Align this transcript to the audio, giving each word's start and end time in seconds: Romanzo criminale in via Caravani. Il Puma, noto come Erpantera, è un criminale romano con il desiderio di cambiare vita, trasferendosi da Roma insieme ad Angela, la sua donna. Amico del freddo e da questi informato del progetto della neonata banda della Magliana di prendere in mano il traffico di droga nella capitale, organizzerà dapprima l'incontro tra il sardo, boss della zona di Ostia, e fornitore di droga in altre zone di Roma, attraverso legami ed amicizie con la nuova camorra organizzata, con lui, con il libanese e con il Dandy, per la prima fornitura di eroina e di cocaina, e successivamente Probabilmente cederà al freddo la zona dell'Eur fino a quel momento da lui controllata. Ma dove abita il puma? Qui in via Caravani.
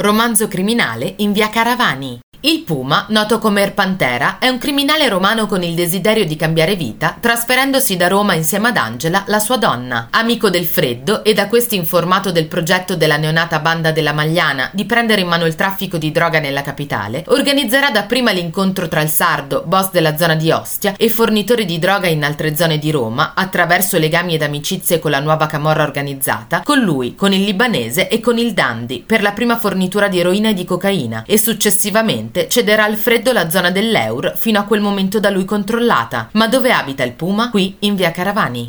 Romanzo 0.00 0.48
criminale 0.48 1.16
in 1.18 1.32
via 1.32 1.50
Caravani. 1.50 2.20
Il 2.42 2.62
Puma, 2.62 3.04
noto 3.10 3.38
come 3.38 3.60
Erpantera, 3.60 4.38
è 4.38 4.48
un 4.48 4.56
criminale 4.56 5.10
romano 5.10 5.44
con 5.44 5.62
il 5.62 5.74
desiderio 5.74 6.24
di 6.24 6.36
cambiare 6.36 6.74
vita, 6.74 7.14
trasferendosi 7.20 7.98
da 7.98 8.08
Roma 8.08 8.32
insieme 8.32 8.68
ad 8.68 8.78
Angela, 8.78 9.24
la 9.26 9.38
sua 9.38 9.58
donna. 9.58 10.08
Amico 10.10 10.48
del 10.48 10.64
freddo 10.64 11.22
e 11.22 11.34
da 11.34 11.48
questi 11.48 11.76
informato 11.76 12.32
del 12.32 12.46
progetto 12.46 12.96
della 12.96 13.18
neonata 13.18 13.58
banda 13.58 13.92
della 13.92 14.14
Magliana 14.14 14.70
di 14.72 14.86
prendere 14.86 15.20
in 15.20 15.28
mano 15.28 15.44
il 15.44 15.54
traffico 15.54 15.98
di 15.98 16.10
droga 16.12 16.40
nella 16.40 16.62
capitale, 16.62 17.24
organizzerà 17.26 17.90
dapprima 17.90 18.30
l'incontro 18.30 18.88
tra 18.88 19.02
il 19.02 19.10
sardo, 19.10 19.62
boss 19.66 19.90
della 19.90 20.16
zona 20.16 20.34
di 20.34 20.50
Ostia, 20.50 20.94
e 20.96 21.10
fornitore 21.10 21.66
di 21.66 21.78
droga 21.78 22.06
in 22.08 22.24
altre 22.24 22.56
zone 22.56 22.78
di 22.78 22.90
Roma, 22.90 23.34
attraverso 23.34 23.98
legami 23.98 24.32
ed 24.32 24.42
amicizie 24.42 24.98
con 24.98 25.10
la 25.10 25.20
nuova 25.20 25.44
camorra 25.44 25.82
organizzata, 25.82 26.62
con 26.64 26.78
lui, 26.78 27.14
con 27.14 27.34
il 27.34 27.44
libanese 27.44 28.08
e 28.08 28.18
con 28.20 28.38
il 28.38 28.54
Dandy, 28.54 29.02
per 29.02 29.20
la 29.20 29.32
prima 29.32 29.58
fornitura 29.58 30.08
di 30.08 30.18
eroina 30.20 30.48
e 30.48 30.54
di 30.54 30.64
cocaina, 30.64 31.24
e 31.26 31.36
successivamente 31.36 32.28
Probabilmente 32.30 32.48
cederà 32.48 32.84
al 32.84 32.96
freddo 32.96 33.32
la 33.32 33.50
zona 33.50 33.70
dell'Eur 33.70 34.34
fino 34.36 34.60
a 34.60 34.64
quel 34.64 34.80
momento 34.80 35.18
da 35.18 35.30
lui 35.30 35.44
controllata. 35.44 36.28
Ma 36.32 36.46
dove 36.46 36.72
abita 36.72 37.02
il 37.02 37.12
puma? 37.12 37.50
Qui 37.50 37.76
in 37.80 37.96
via 37.96 38.12
Caravani. 38.12 38.58